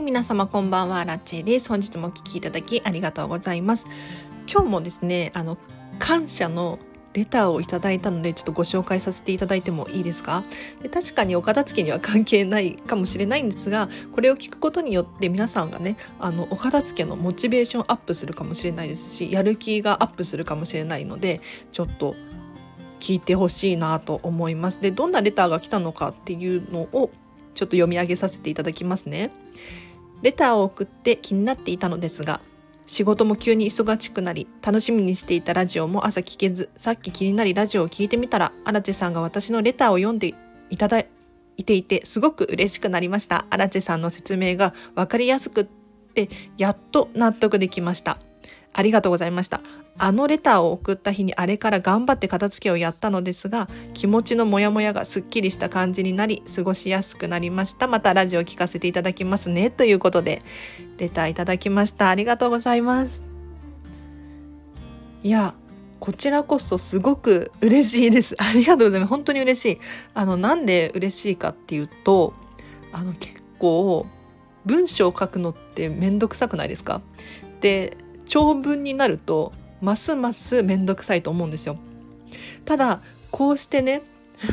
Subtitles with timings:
[0.00, 1.68] い皆様こんばんはラッチェです。
[1.68, 3.86] 本日もお聞きいただきありがとうございます。
[4.50, 5.58] 今日もですねあの
[5.98, 6.78] 感謝の
[7.12, 10.42] レターをいただいたのでちょっとご紹介させていただいてもいいですか？
[10.82, 21.42] で確かにお片付けには関係ないかもしれないんですがこれを聞くことによって皆さんがねあのお片付けのモチベーションアップするかもしれないですしやる気がアップするかもしれないので
[21.72, 22.16] ちょっと
[23.00, 24.80] 聞いてほしいなと思います。
[24.80, 27.10] でどんなレターが来たのかっていうのを
[27.52, 29.30] ちょっと読み上げさせていただきますね。
[30.22, 32.40] レターを送って気になっていたのですが
[32.90, 40.34] 仕事も急に忙しくなり、楽しみにしていたラジオも朝聞けず、さっき気になりラジオを聞いてみたら、荒地さんが私のレターを読んで
[40.70, 40.98] いただ
[41.56, 43.46] いていて、すごく嬉しくなりました。
[43.48, 48.18] 荒地さんの説明がわかりやすくって、やっと納得できました。
[48.72, 49.60] ありがとうございました。
[50.02, 57.86] あのレターを送った日にあれから頑張って片付けをやったのですが、気持ちのモヤモヤがすっきりした感じになり、過ごしやすくなりました。
[57.86, 59.68] またラジオ聞かせていただきますね。
[59.68, 60.42] ということで、
[60.96, 62.08] レターいただきました。
[62.08, 63.22] ありがとうございます。
[65.22, 65.52] いや、
[65.98, 68.36] こちらこそすごく嬉しいです。
[68.38, 69.10] ありがとうございます。
[69.10, 69.80] 本当に嬉しい。
[70.14, 72.32] あの、なんで嬉しいかっていうと、
[72.90, 74.06] あの、結構、
[74.64, 77.02] 文章を書くのってめんどくさくないですか？
[77.60, 81.76] で、長文になるとますますめんどくさいと思うんですよ。
[82.64, 83.00] ただ
[83.30, 84.02] こうしてね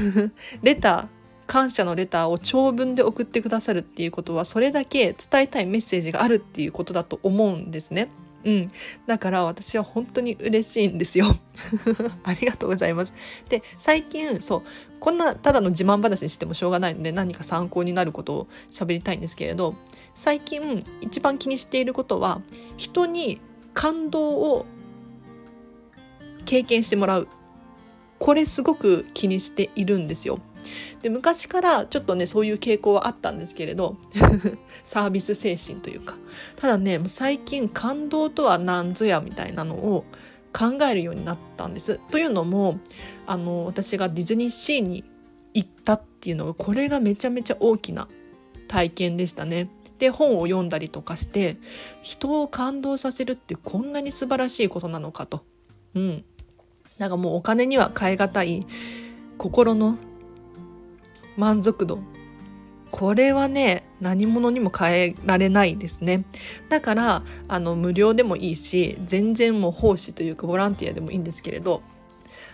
[0.64, 8.10] レター感謝のレターを長文で送ってくださるっていうことはそれだけ伝えたいメッセージがあるっていうことだと思うんですね。
[8.44, 8.72] うん。
[9.08, 11.36] だから私は本当に嬉しいんですよ。
[12.24, 13.14] ありがとうございます。
[13.50, 14.62] で、最近、そう、
[15.00, 19.76] こんなただの自慢話にしてもしょうがないので何か参考になることを喋りたいんですけれど、
[20.16, 22.42] 最近一番気にしていることは、
[22.78, 23.42] 人に
[23.74, 24.66] 感動を
[26.48, 27.28] 経験してもらう
[28.20, 30.40] これすごく気にしているんですよ。
[31.02, 33.96] で昔からちょっとねそういう傾向はあったんですけれど
[34.84, 36.18] サービス精神というか
[36.58, 40.04] ただね最近感動とは何ぞやみたいなのを
[40.52, 42.00] 考えるようになったんです。
[42.12, 42.80] というのも
[43.28, 45.04] あの私がディズニーシーに
[45.54, 48.08] 行ったっていうのがこれがめちゃめちゃ大きな
[48.68, 49.70] 体験でしたね。
[50.00, 51.58] で本を読んだりとかして
[52.04, 55.44] 人を感動させるってこんなに素晴らしいことなのかと。
[55.94, 56.26] うん
[56.98, 58.66] なんかもうお金には代え難い
[59.38, 59.98] 心の
[61.36, 62.00] 満足度。
[62.90, 66.24] これはね何者にも変えられないですね。
[66.70, 71.82] だからあの無料でもいいし全然もう奉仕というかボランティアでもいいんですけれど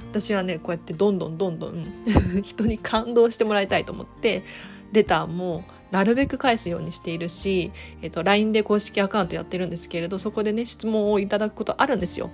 [0.09, 1.86] 私はねこうやってどんどんどんどん
[2.44, 4.44] 人に感動してもらいたいと思って
[4.92, 7.72] レターもなるべく返すようにしているし、
[8.02, 12.31] えっと、LINE で公式アカウントやってるんですけれどそこでね質問をいただくことあるんですよ。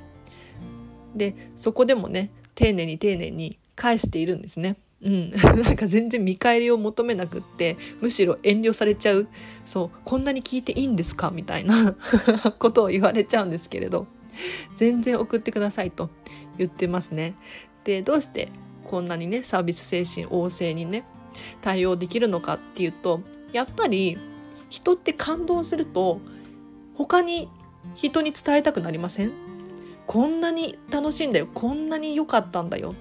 [1.16, 4.75] でそこでもね丁寧に丁寧に返しているんですね。
[5.02, 5.31] うん、
[5.64, 9.28] なんか全然見返りを求めなくってむしろ遠慮されちゃう
[9.66, 11.31] そうこんなに聞いていいんですか？
[11.31, 11.96] みたいな
[12.59, 14.08] ことを言われちゃうんですけれど
[14.75, 16.09] 全然送ってくださいと
[16.58, 17.36] 言ってますね。
[17.86, 18.50] でどうして
[18.84, 21.06] こんなにねサービス精神旺盛にね
[21.62, 23.22] 対応できるのかっていうと
[23.53, 24.18] やっぱり
[24.70, 26.20] 人って感動すると
[26.96, 27.47] 他に
[27.96, 29.31] 人に伝えたくなりません？
[30.09, 32.96] こんなに楽しいんだよこんなに良かったんだよ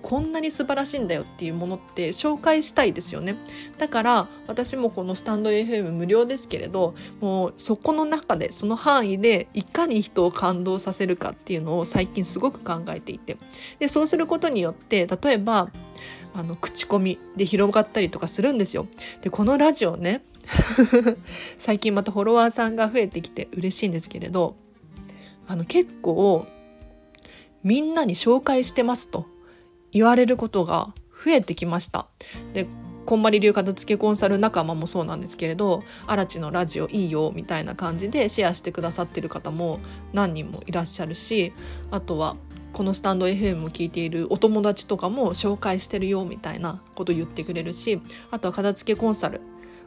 [0.00, 3.34] こんなに素晴らしいんだよっていうものって紹介したいですよね。
[3.78, 13.36] だから私もこのスタンド FM 無料ですけれどもうそこの中でその範囲でいかに人を感動させるかっていうのを最近すごく考えていて。
[13.80, 15.68] でそうすることによって例えば
[16.32, 18.86] あの口コミで広がったりとかするんですよ。
[19.20, 20.22] でこのラジオね
[21.58, 24.54] 最近またフォロワーさんが増えてきて嬉しいんですけれど
[25.50, 26.46] あの結構
[27.64, 29.26] みんなに紹介してますと
[29.90, 30.94] 言われることが
[31.24, 32.06] 増えてきました。
[32.54, 32.68] で
[33.04, 39.80] こんまり流片付けコンサル仲間もそうなんですけれど「荒地のラジオいいよ」みたいな感じでシェアしてくださってる方も
[40.12, 41.52] 何人もいらっしゃるし
[41.90, 42.36] あとは
[42.72, 48.00] このスタンド FM を聞いているお友達とかも紹介してるよみたいなこと言ってくれるし
[48.30, 49.40] あとは片付けコンサル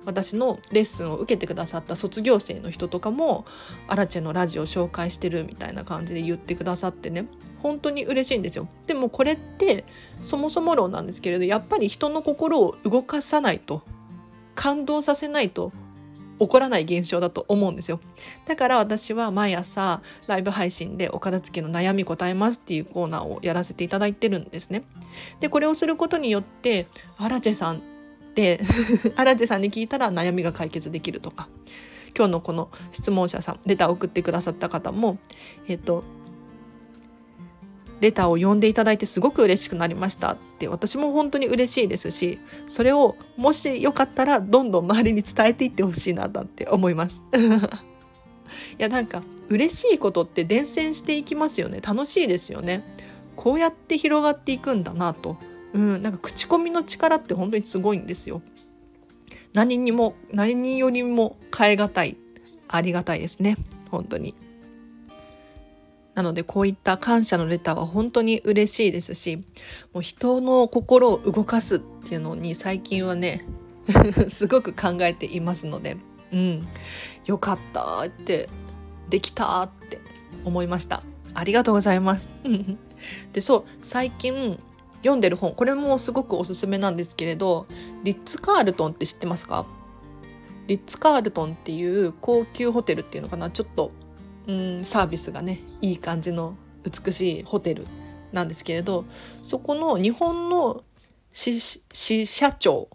[0.05, 3.45] 私のレッスンを受けてくださった卒業生の人とかも
[3.87, 7.25] アラチェのラジオ紹介してるみたいな感じで言ってくださってね。
[7.61, 8.67] 本当に嬉しいんですよ。
[8.87, 9.85] でもこれって
[10.21, 13.83] そもそも論なんですけれどやっぱり人の心を動かさないと
[14.53, 15.71] 感動させないと
[16.39, 18.01] 起こらない現象だと思うんですよ。
[18.45, 24.83] だから私は毎朝ライブ配信でお片付けの悩み答えますっていうコーナーをやらせていただいてるんですね。
[25.39, 27.81] でこれをすることによってアラチェさん
[28.33, 28.61] って
[29.15, 31.47] アラジェさんに聞いたら悩みが解決できるとか。
[32.15, 35.17] 今日のこの質問者さんレターを送ってくださった方も
[35.67, 36.03] えっと
[38.01, 47.23] レターを読んでいただいてすごく嬉しくなりましたって私も本当に嬉しいですしそれをもしよかったらどんどん周りに伝えていってほしいなだって思います。
[47.33, 51.79] いやなんか嬉しいことって伝染していきますよね。
[51.81, 52.83] 楽しいですよね。
[53.35, 55.37] こうやって広がっていくんだなと。
[55.73, 58.41] うんなんか口コミの力って本当にすごいんですよ。
[59.53, 62.17] 何にも何よりも変え難い
[62.67, 63.57] ありがたいですね。
[63.91, 64.35] 本当に。
[66.15, 69.37] なのでこういった感謝のレターは本当に嬉しいですし
[69.93, 73.43] もう人の心を動かすっていうのに最近はね
[74.29, 75.97] すごく考えていますので
[76.31, 76.67] うん。
[77.25, 78.49] よかったって
[79.09, 79.99] できたって
[80.45, 81.03] 思いました。
[81.35, 82.29] ありがとうございます。
[83.33, 84.59] でそう最近
[85.03, 87.67] 読んでる本これもすごくおすすめなんですけれど
[88.03, 89.67] リッツ・カールトンって知ってますか？
[90.67, 93.51] リッツ・カールトンっていう高級ホテルっていうのかな？
[93.51, 93.91] ちょっと
[94.47, 97.85] うんサービスがねいい感じの美しいホテル
[98.31, 99.05] なんですけれど
[99.43, 100.83] そこの日本の
[101.31, 101.59] 支
[102.25, 102.87] 社長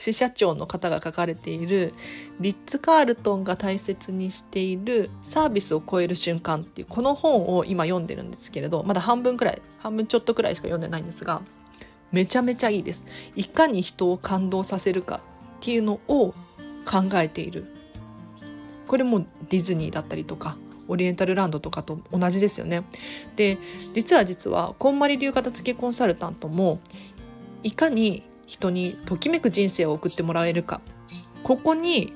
[0.00, 1.92] 支社長の方が書かれている
[2.40, 11.42] リッツ・カールトンが大切にしているサービスを超える瞬間っていうこの本を今読んでるんですけれどまだ半分くらい半分ちょっとくらいしか読んでないんですが
[12.12, 13.04] めちゃめちゃいいです
[13.36, 15.20] いかに人を感動させるか
[15.58, 16.34] っていうのを
[16.86, 17.66] 考えている
[18.86, 20.56] これもディズニーだったりとか
[20.88, 22.82] オリエンタルランドとかと同じですよね。
[23.36, 23.58] で
[23.94, 26.80] 実は実はこんまり流片付けコンサルタントも
[27.62, 30.80] いかに人にときめく人生を送ってもらえるか。
[31.44, 32.12] ここに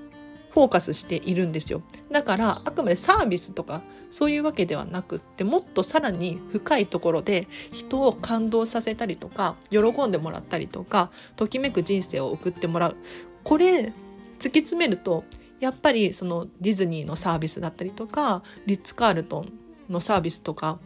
[0.51, 1.83] フォーカスしているんですよ。
[2.11, 12.97] だからあくまでサービスとかそういうわけではなくってもっとさらに深いところで人を感動させたりとか喜んでもらったりとかときめく人生を送ってもらう。
[13.45, 13.93] これ
[14.41, 15.23] 突き詰めると
[15.61, 19.53] やっぱりそのディズニーのサービスだったりとかリッツ・カールトン
[19.89, 20.81] のサービスとか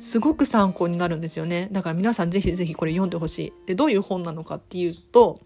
[0.00, 1.68] すごく参考になるんですよね。
[1.72, 3.52] だから皆さんぜひぜひこれ読んでほしい。
[3.66, 5.40] でどういう本なのかっていうと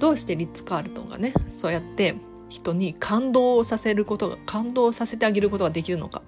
[0.00, 2.14] どうしてリッツ・カールトンがねそうやって
[2.48, 6.22] 人に感動をさせることが感動させてあげることができるのか。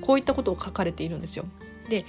[0.00, 1.44] こういったことを書かれているんですよ。
[1.88, 2.04] で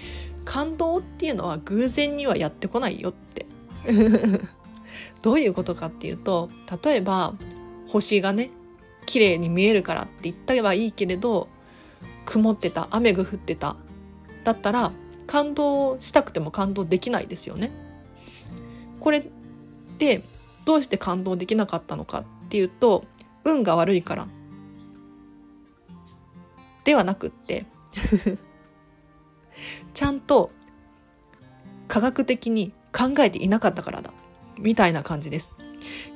[0.46, 3.46] 感動っていうのは偶然にはやってこないよって。
[5.22, 6.50] どういうことかっていうと
[6.84, 7.36] 例えば
[7.88, 8.52] 星がね
[9.06, 11.48] 綺麗に見えるからって言ったはいいけれど
[12.26, 13.76] 曇ってた雨が降ってた
[14.50, 14.92] だったら
[15.28, 17.70] 感動したくても感動できないですよね。
[19.00, 19.24] これっ
[20.00, 20.24] て
[20.66, 23.06] どうして感動できなかったのかっていうと
[23.44, 24.28] 運が悪いから
[26.84, 27.68] ではなくって
[29.94, 30.50] ちゃんと
[31.88, 34.12] 科学的に考えていなかったからだ
[34.58, 35.52] みたいな感じです。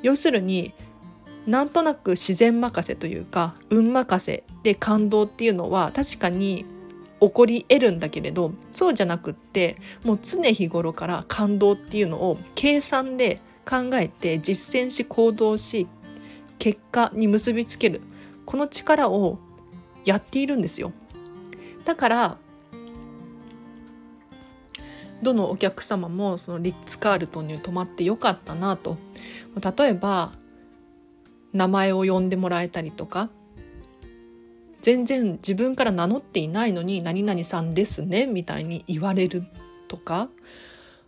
[0.01, 0.73] 要するに
[1.45, 6.65] なんとなく自然任せというか運任せで感動っていうのは確かに
[7.23, 15.87] 起こり得るんだけれどそうじゃなくってもう常日頃から感動っていうのを計算で考えて実践し行動し
[16.59, 18.01] 結果に結びつける。
[18.45, 19.39] この力を
[20.03, 20.91] やっているんですよ。
[21.85, 22.37] だから
[25.21, 28.97] どのお客様もそのリッツ・カールトンに泊まってよかったなと。
[29.77, 30.33] 例えば
[31.53, 33.29] 名前を呼んでもらえたりとか
[34.83, 39.45] 全然自分から名乗っていないのに「何々さんですね」みたいに言われる
[39.87, 40.29] とか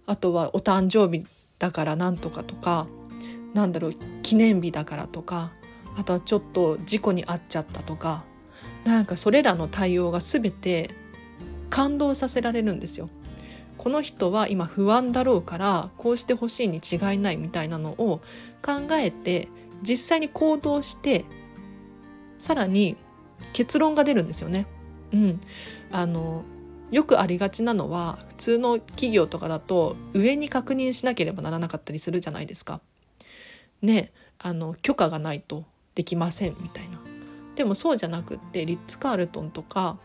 [0.06, 1.26] あとはお誕生日
[1.60, 2.88] だからなんとかとか
[3.54, 5.52] なんだろう記念日だからとか
[5.98, 8.24] あとはちょっと事故に遭っちゃったとか
[8.86, 10.92] なんかそれらの対応が全て
[11.70, 13.10] 感動させられるんですよ。
[13.78, 18.22] この人は今不安だろうからこうしてほしいに違いないみたいなのを
[18.64, 19.50] 考えて
[19.84, 21.26] 実際に行動して
[22.40, 22.98] さらに
[23.54, 24.68] 結論が出るんですよね。
[25.14, 25.40] うん、
[25.92, 26.44] あの
[26.92, 32.82] よくありがちなのは普通の企業とかだと上に確認しなければならなかったりするじゃないですか。
[33.82, 35.66] ねあの許可がないと
[35.96, 37.00] できませんみたいな。
[37.56, 39.98] でもそうじゃなくってリッツ・カールトンとか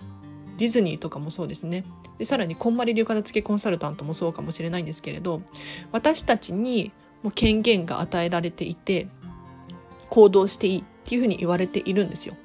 [0.57, 1.85] ディズニーとかもそうですね
[2.19, 5.43] でさらにこんまり流片付けコンサルタントもそうかもしれないんですけれど
[5.91, 9.09] 私たちにもう権限が与えられていて
[10.11, 12.37] 行動していいっていうふうに言われているんですよ。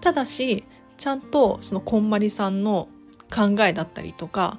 [0.00, 0.64] ただし
[0.96, 2.88] ちゃんとそのこんまりさんの
[3.32, 4.58] 考えだったりとか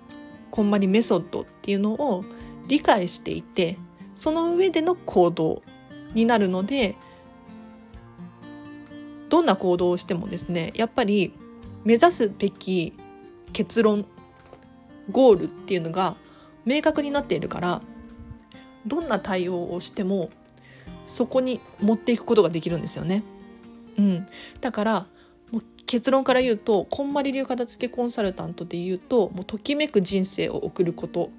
[0.50, 2.24] こんまりメソッドっていうのを
[2.68, 3.78] 理解していて
[4.16, 5.62] その上での行動
[6.14, 6.96] になるので
[9.30, 11.34] どんな行動をしてもですねやっぱり
[11.84, 12.94] 目指すべき
[13.54, 14.06] 結論
[15.10, 16.16] ゴールっていうのが
[16.66, 17.82] 明確になっているから
[18.86, 20.30] どんな対応をしても
[21.06, 23.24] そこに持っていくことができるんですよね。
[23.98, 24.28] うん、
[24.62, 25.06] だから
[25.92, 31.32] 結論から言うとこんまり流片付けコンサルタントで言うともうときめく人生を送ること。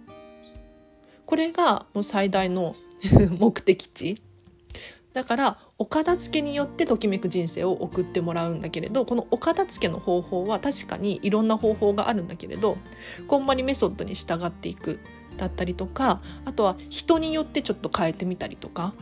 [1.25, 2.77] これがもう最大の
[3.41, 4.21] 目的地。
[5.15, 12.77] だからお片付けによってときめく人生を送ってもらうんだけれどこのお片付けの方法は確かにいろんな方法があるんだけれど
[13.29, 15.01] こんまりメソッドに従っていく。
[15.39, 18.93] だったりとかあとは人によってちょっと変えてみたりとか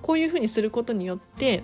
[0.00, 1.62] こういうふうにすることによって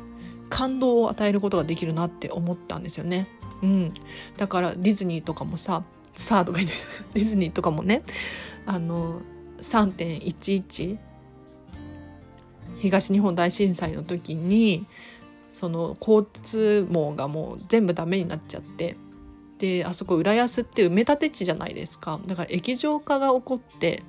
[0.50, 3.26] 感動を与えることができるなって思ったんですよね。
[3.62, 3.94] うん、
[4.36, 5.84] だからディズニーとかもさ
[6.16, 6.74] 「さあ」とか言って
[7.14, 8.02] ディズニーとかもね
[8.66, 9.20] あの
[9.62, 10.98] 3.11
[12.76, 14.86] 東日本大震災の時に
[15.52, 18.96] その交通網がもう全部ダメになっちゃって
[19.58, 24.02] であそこ浦安って埋め立て地じゃないですかだから液状化が起こって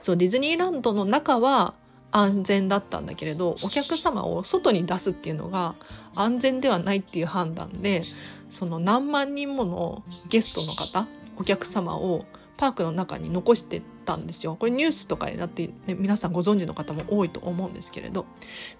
[0.00, 1.74] そうディズニーランドの中は
[2.10, 5.74] 安全だったんだけれどお客様を外に出すっていうのが
[6.14, 8.02] 安全ではないっていう判断で
[8.50, 12.24] その何万人ものゲストの方お客様を
[12.56, 14.56] パークの中に残してたんですよ。
[14.56, 18.26] これニュースとかになって、ね、皆さんご存知の方も多いと思うんですけれど。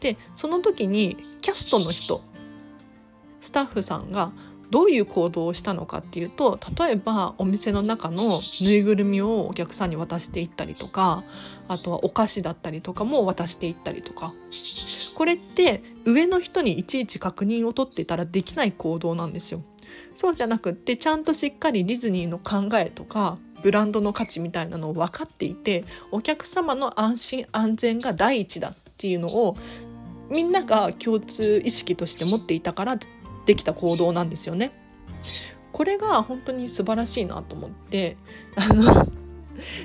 [0.01, 2.23] でその時にキャストの人
[3.41, 4.33] スタッフさんが
[4.71, 11.25] どういう行動をしたのかっていうと例えばお店の中のぬいぐるみをお客さんに渡していったりとか
[11.69, 14.31] あとはお菓子だったりとかも渡していったりとか
[15.15, 19.63] これって上の人にいちいち確認を取ってたらできない行動なんですよ。
[20.15, 29.57] そうじゃなくってちゃんとしっかりディズニーの考えとかブランドの価値みたいなのを分かっていてお客様の安心安全が第一だっていうのを
[30.31, 32.99] みんなが共通意識として持っていたから
[33.49, 34.73] できた行動なんですよね。
[35.73, 38.19] これが本当に素晴らしいなと思って
[38.57, 38.95] あの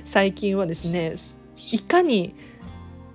[0.05, 1.15] 最近はですね
[1.71, 2.35] いかに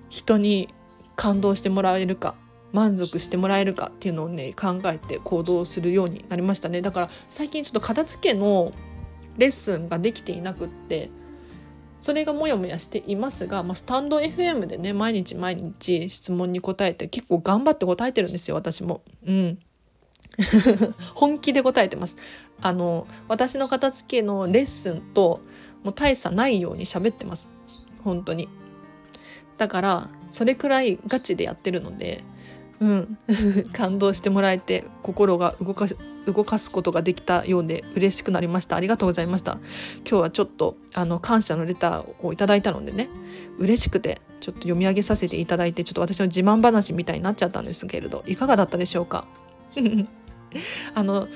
[0.09, 0.69] 人に
[1.15, 2.33] 感動してもらえるか
[2.71, 8.71] 満足してもらえるかっていうのをね考えて行動するようになりましたねだから最近ちょっと片付けの
[9.37, 11.11] レッスンができていなくって
[11.99, 19.01] それがモヤモヤしていますが、まあ、スタンド FM でね毎日毎日質問に答えて結構頑張って答えてるんですよ私も。
[19.25, 19.59] うん
[21.15, 22.15] 本気で答えてます。
[22.61, 25.41] あの私の片付けのレッスンと
[25.83, 27.47] もう大差ないように喋ってます。
[28.03, 28.49] 本当に。
[29.57, 32.23] だからそれくらいガチでやってるので、
[32.79, 33.17] うん、
[33.73, 35.87] 感動してもらえて心が動か
[36.25, 39.57] 動かすことができたようで嬉しくなりましたありがとうございました
[40.07, 43.09] 今日はちょっとあの感謝のレターをいただいたのでね
[43.57, 49.25] 嬉しくてちょっと読み上げさせていただいてちょっと私の自慢話みたいになっちゃったんですけれどいかがだったでしょうか？
[50.95, 51.27] あの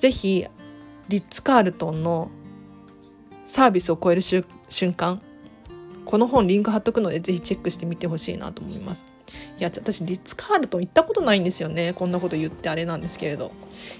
[0.00, 0.46] ぜひ
[1.08, 2.30] リッツ・カールトンの
[3.46, 4.44] サービスを超える瞬
[4.94, 5.20] 間
[6.04, 9.06] この本リンク貼っとくのでぜひチェックしてみてほしいなと思います。
[9.58, 11.92] いや私リッツ・カールトン行ったことないんですよね。
[11.92, 13.52] こんなこと言ってあれなんですけれど。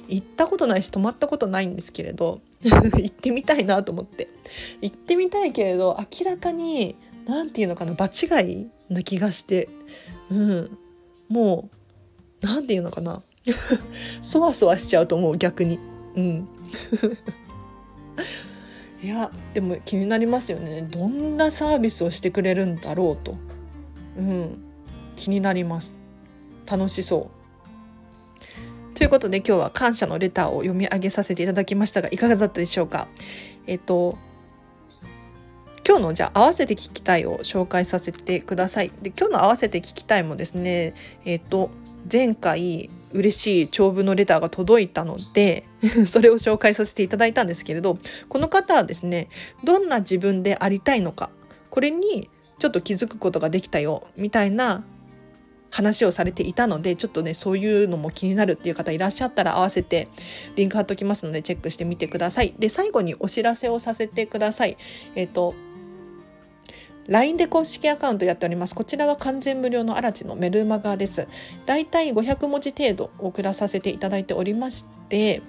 [0.09, 2.41] 行ったことないし泊まったことないんですけれど。
[2.63, 4.29] 行ってみたいなと思って。
[4.81, 6.97] 行ってみたいけれど明らかに
[7.27, 9.69] 何て言うのかな場違いな気がして。
[10.31, 10.79] うん。
[11.29, 11.69] も
[12.43, 13.23] う何て言うのかな。
[14.23, 15.79] そわそわしちゃうと思う逆に。
[16.17, 16.49] うん。
[19.03, 20.83] いやでも気になりますよね。
[20.83, 23.37] どんなサービスをしてくれるんだろうと。
[24.19, 24.59] うん。
[25.17, 25.97] 気になります。
[26.67, 27.31] 楽しそ
[28.93, 28.97] う。
[28.97, 33.07] ということで今日は感謝のレターを読み上げさせていただきましたがいかがだったでしょうか？
[33.67, 34.19] えっと
[35.87, 38.91] 今日のじゃあ合わせて聞きたいを紹介させてください。
[39.01, 41.71] で今日の合わせて聞きたいもですね、えっ、と
[42.13, 45.65] 前回嬉しい長文のレターが届いたので
[46.11, 47.99] それを紹介させていただいたんですけれど
[48.29, 49.29] この方はですね
[49.65, 51.31] どんな自分でありたいのか
[51.71, 54.85] これにちょっと気づくことができたよみたいな
[55.71, 60.09] 話をされていたのでちょっとねそういうのも気になるっていう方いらっしゃったら合わせて
[60.57, 62.55] リンク貼っときますのでチェックしてみてください。
[62.59, 64.77] で最後にお知らせをさせてください。
[65.15, 65.55] えっ、ー、と
[67.09, 68.75] LINE で公式アカウントやっております。
[68.75, 71.27] こちらは完全無料のアラチのメルマガです。
[71.65, 75.41] だいたい500文字程度送らさせていただいておりまして、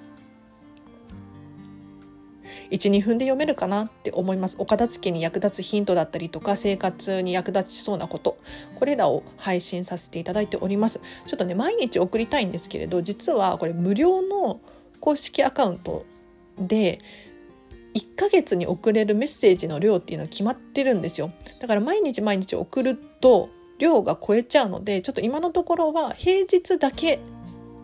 [2.70, 4.56] 1、2分で読めるかなって思います。
[4.58, 8.38] お片付けに役立つヒントだったりとか、生活に役立ちそうなこと、
[8.76, 11.00] これらを配信させていただいております。
[11.26, 14.60] ちょっとね、毎日送りたいんですけれど、実はこれ無料の
[15.00, 16.06] 公式アカウント
[16.58, 17.00] で、
[17.94, 27.18] 1ヶ月に送れるメッセージの量っていうのは決まってるんですよだから毎日毎日送ると量が超えちゃうのでちょっと今のところは平日だけ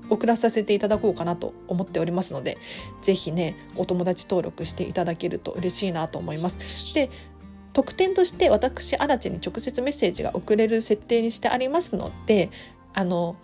[0.09, 2.59] 送らさせていただこうかなと思っておりますので
[3.03, 6.59] 是非ねお友達登録していただけると嬉しいなと思います。
[6.95, 7.11] で
[7.73, 12.51] 特典として私アラチに直接メッセージが送れる設定にしてありますので
[12.95, 13.37] あの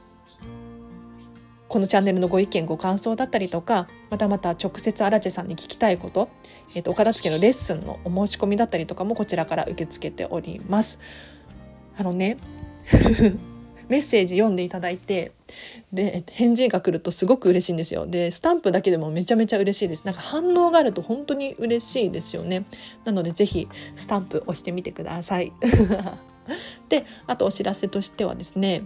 [1.73, 6.29] このチャンネルのご意見ご感想だったりとかまたまた直接アラチェさんに聞きたいこと、
[6.75, 10.99] えーと、お片付けのレッスンのお申し込みだったりとかもこちらから受け付けております。
[11.97, 12.37] あのね
[13.89, 15.33] メッセージ読んでいただいて
[15.95, 18.07] で返事が来るとすごく嬉しいんですよ。
[18.07, 20.05] でスタンプだけでもめちゃめちゃ嬉しいです。
[20.05, 22.67] なんか反応があると本当に嬉しいですよね。
[23.07, 25.55] なのでぜひスタンプ押してみてください。
[26.91, 28.83] であとお知らせとしてはですね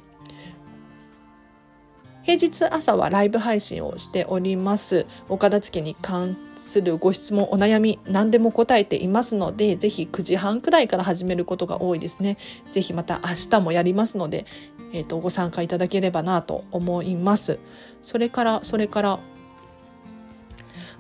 [2.27, 5.07] 平日朝はライブ配信をしております。
[5.29, 12.37] お片付けに関するご質問お悩み何でも答えていますのでぜひ9時半くらいから始めることが多いですね。
[12.73, 14.45] ぜひまた明日もやりますので、
[14.93, 17.61] えーと、ご参加いただければなと思います。
[18.03, 19.21] それからそれから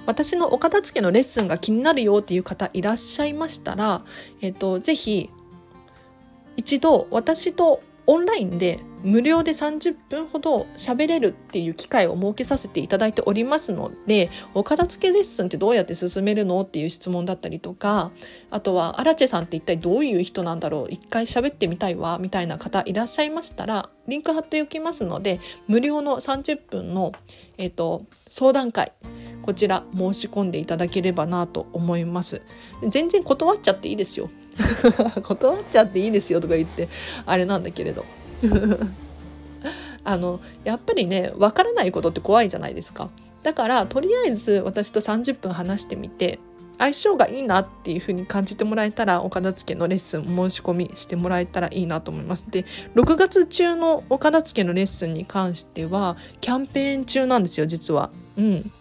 [0.06, 4.04] 私のお片付けのレッスンが気になるよっていう方いらっしゃいましたら、
[4.40, 5.28] えっ、ー、と、ぜひ
[6.56, 18.10] 一度私とオンラインで無料で30分ほど喋れるっていう機会を設けさせていただいておりますのでお片付けレッスンってどうやって進めるのっていう質問だったりとか
[18.50, 27.12] あとはアラチェさんって一体どういう人なんだろう一回喋ってみたいわみたいな方いらっしゃいましたらリンク貼っておきますので無料の30分の、
[27.58, 28.92] えーと、相談会
[29.42, 32.42] こちら申し込んでいただければなと思います。
[32.88, 34.28] 全然断っちゃっていいですよ。
[35.22, 36.88] 断っちゃっていいですよとか言って
[37.25, 38.04] あれなんだけれど。
[40.04, 43.10] あのやっぱりねわからないことって怖いじゃないですか。
[43.42, 46.38] だからとりあえず私と30分話してみて
[46.78, 52.46] 相性がいいなっていう風に感じてもらえたらお片付けのレッスン申し込みしてもらえたらいいなと思います。
[52.48, 58.10] で6月中のお片付けのレッスンに関してはキャンペーン中なんですよ実は。
[58.36, 58.72] うん。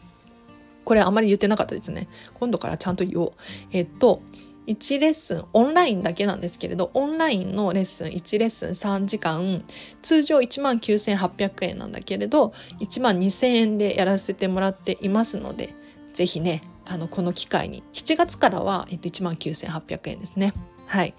[0.84, 2.08] これあまり言ってなかったですね。
[2.36, 3.34] 今度からちゃんと言おう。
[3.72, 4.22] えっと
[4.68, 9.64] 1レッスンオンラインだけなんですけれどオンラインのレッスン1レッスン3時間
[10.02, 15.74] 通常1万9800円なんだけれど1万2000円でやらせてもらっていますので
[16.14, 20.54] 是非ねあのこの機会に7月からは、えっと、1万9800円ですね。
[20.86, 21.10] はい。
[21.10, 21.14] っ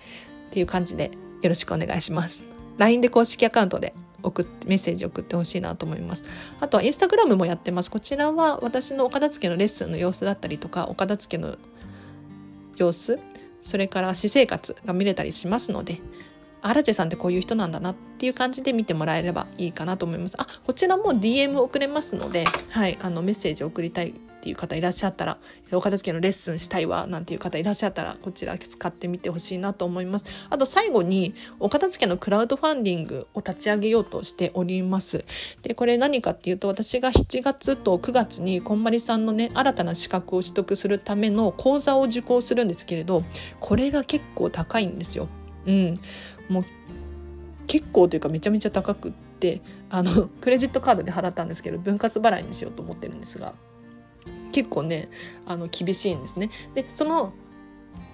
[0.51, 1.11] ていう感じで
[1.43, 2.43] よろしくお願いします。
[2.79, 6.25] LINE で公式アカウントで送ってメッセージ送ってほしいなと思います。
[6.61, 7.91] あとはインスタグラムもやってます。
[7.91, 11.57] こちらは私のお片付けのレッスンの様子だったりとかお片付けの
[12.77, 13.19] 様子
[13.67, 16.01] それから私生活が見れたりしますので
[16.63, 20.35] アラジェさんってこういう人なんだなっていう感じで見てもらえればいいかなと思います。
[20.39, 24.15] あ、こちらも DM 送れますので、はい、あのメッセージを送りたい
[24.47, 25.39] っていう方いらっしゃったら
[25.73, 30.27] お片付けのレッスンしたいわなんていう方いらっしゃったらこちら使ってみてほしいなと思います。
[30.51, 35.25] あと最後にお片付けのクラウドファンディングを立ち上げようとしております。
[35.63, 43.25] でこれ何かっていうと私が7月と9月にこんまりさんのね新たな資格を取得するための講座を受講するんですけれど
[43.59, 45.27] これが結構高いんですよ。
[45.67, 46.01] うん。
[46.49, 46.65] もう
[47.67, 53.55] 結構というかめちゃめちゃ高くってあのクレジットカードで払ったんですけど分割払いにしようと思ってるんですが。
[54.57, 55.11] 結構ね
[55.45, 56.49] あの厳しいんですね。
[56.75, 57.35] でその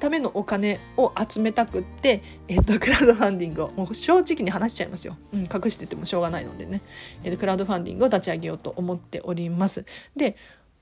[0.01, 6.83] ためのお金を集めたくって、えっと、クラウドファンディングをもう正直に話しちゃいますよ、うん、隠しててもしょうがないのでね、
[7.23, 9.85] えっと、クラウドファンディングを立ち上げようと思っております。
[10.17, 10.37] で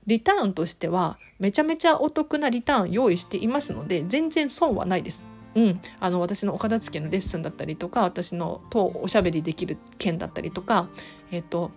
[0.07, 5.21] リターンとしてはめちゃめちゃお得なリターン用意していますので全然損はないです。
[5.53, 10.87] うん、あの私のお片付けのレッスンだったりとか私のとおしゃべりできる件だったりとか
[11.29, 11.69] えっ、と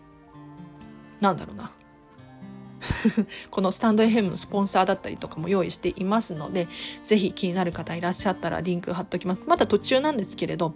[1.20, 1.73] なんだろうな。
[3.51, 6.68] このスタンド FM のスポンサーだったりとかも用意していますので、
[7.07, 9.40] ぜひ気になる方いらっしゃったらリンク貼っておきます。
[9.47, 10.75] まだ途中なんですけれど、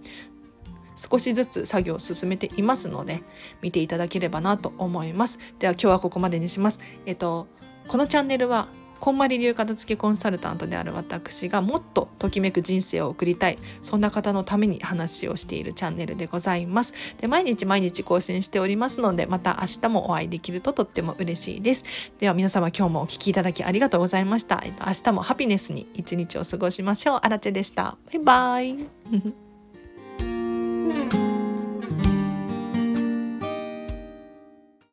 [0.97, 3.23] 少しずつ作業を進めていますので、
[3.63, 5.39] 見ていただければなと思います。
[5.59, 6.81] では今日はここまでにします。
[7.07, 7.47] えっと、
[7.87, 8.69] このチャンネルは
[9.01, 13.59] こんまり流片付けコンサルタントである私がもっとときめく人生を送りたい。
[13.83, 16.93] そんな方のために話をしているチャンネルでございます。
[17.21, 21.85] で毎日毎日更新しておりますのでまた明日もお会いできるととっても嬉しいです。
[22.19, 27.21] では皆様今日もお聴きいただきありがとうございました、えっと、明日もハピネスに一日を過ごしましょう。
[27.23, 27.97] あらちでした。
[28.13, 28.77] バイバイ。